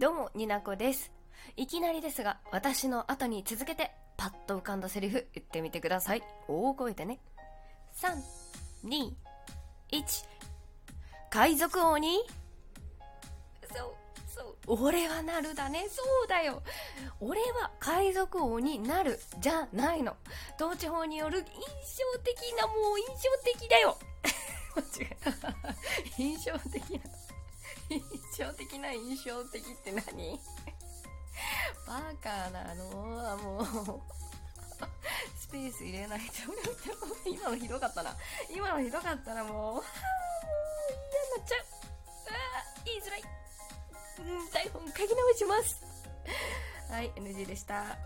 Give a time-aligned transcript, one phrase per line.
[0.00, 1.10] どうも、になこです。
[1.56, 6.22] いきなりですが、私の後に続けて、パッと浮かんだセリフ言ってみてください。
[6.46, 7.18] 大声でね。
[7.96, 8.14] 3、
[8.88, 9.10] 2、
[9.90, 10.24] 1。
[11.30, 12.20] 海賊王に？
[13.74, 13.94] そう、
[14.28, 14.42] そ
[14.72, 14.84] う。
[14.84, 15.88] 俺はなるだね。
[15.90, 16.62] そうだよ。
[17.18, 20.14] 俺は海賊王になるじゃないの。
[20.60, 21.50] 統治法による印象
[22.22, 23.98] 的な、もう印象的だよ。
[24.78, 25.54] 間違えた。
[26.22, 27.27] 印象的な。
[28.38, 30.38] 印象的な印象的って何？
[31.88, 33.64] バカなのはもう
[35.36, 36.24] スペース入れないと
[37.28, 38.16] 今のひどかったな。
[38.54, 39.82] 今のひどかったらもうもう
[41.10, 41.64] 嫌になっちゃう。
[42.28, 43.22] あー言いづらい。
[44.20, 45.82] うん台本書き直します。
[46.92, 47.98] はい NG でした。